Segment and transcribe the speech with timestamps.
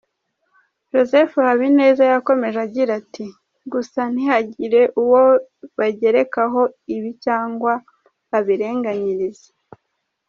[0.91, 3.25] Joseph Habineza yakomeje agira ati:
[3.71, 5.21] “Gusa ntihagire uwo
[5.77, 6.61] bagerekaho
[6.95, 7.71] ibi cyangwa
[8.29, 9.49] babirenganyirize.